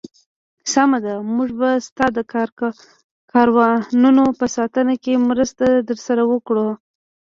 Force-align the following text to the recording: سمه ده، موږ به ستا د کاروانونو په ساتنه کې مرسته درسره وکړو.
سمه 0.73 0.97
ده، 1.05 1.13
موږ 1.35 1.49
به 1.59 1.69
ستا 1.87 2.05
د 2.17 2.19
کاروانونو 3.33 4.23
په 4.39 4.45
ساتنه 4.55 4.93
کې 5.03 5.13
مرسته 5.29 5.65
درسره 5.89 6.23
وکړو. 6.31 6.67